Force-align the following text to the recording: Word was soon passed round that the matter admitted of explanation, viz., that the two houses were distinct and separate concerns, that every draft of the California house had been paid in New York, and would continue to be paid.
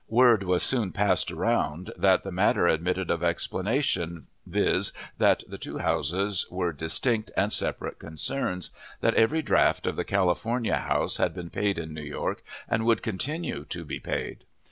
Word 0.09 0.41
was 0.41 0.63
soon 0.63 0.91
passed 0.91 1.29
round 1.29 1.93
that 1.95 2.23
the 2.23 2.31
matter 2.31 2.65
admitted 2.65 3.11
of 3.11 3.21
explanation, 3.21 4.25
viz., 4.47 4.93
that 5.19 5.43
the 5.47 5.59
two 5.59 5.77
houses 5.77 6.47
were 6.49 6.73
distinct 6.73 7.29
and 7.37 7.53
separate 7.53 7.99
concerns, 7.99 8.71
that 9.01 9.13
every 9.13 9.43
draft 9.43 9.85
of 9.85 9.95
the 9.97 10.03
California 10.03 10.77
house 10.77 11.17
had 11.17 11.35
been 11.35 11.51
paid 11.51 11.77
in 11.77 11.93
New 11.93 12.01
York, 12.01 12.43
and 12.67 12.83
would 12.83 13.03
continue 13.03 13.63
to 13.65 13.85
be 13.85 13.99
paid. 13.99 14.43